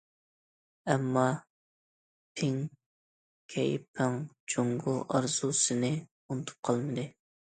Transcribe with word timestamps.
ئەمما، 0.93 1.25
پىڭ 2.39 2.55
كەيپىڭ 3.55 4.17
جۇڭگو 4.53 4.97
ئارزۇسىنى 5.03 5.93
ئۇنتۇپ 6.29 6.69
قالمىدى. 6.71 7.07